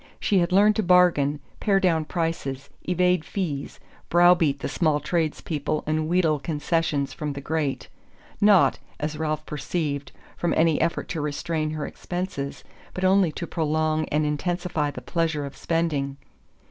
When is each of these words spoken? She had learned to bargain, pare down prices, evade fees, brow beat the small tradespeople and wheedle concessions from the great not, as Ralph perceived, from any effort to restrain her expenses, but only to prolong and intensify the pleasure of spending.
She 0.19 0.39
had 0.39 0.51
learned 0.51 0.75
to 0.77 0.81
bargain, 0.81 1.39
pare 1.59 1.79
down 1.79 2.05
prices, 2.05 2.71
evade 2.89 3.23
fees, 3.23 3.79
brow 4.09 4.33
beat 4.33 4.57
the 4.61 4.67
small 4.67 4.99
tradespeople 4.99 5.83
and 5.85 6.09
wheedle 6.09 6.39
concessions 6.39 7.13
from 7.13 7.33
the 7.33 7.39
great 7.39 7.87
not, 8.41 8.79
as 8.99 9.19
Ralph 9.19 9.45
perceived, 9.45 10.11
from 10.35 10.55
any 10.57 10.81
effort 10.81 11.07
to 11.09 11.21
restrain 11.21 11.69
her 11.69 11.85
expenses, 11.85 12.63
but 12.95 13.03
only 13.03 13.31
to 13.33 13.45
prolong 13.45 14.05
and 14.05 14.25
intensify 14.25 14.89
the 14.89 15.01
pleasure 15.03 15.45
of 15.45 15.55
spending. 15.55 16.17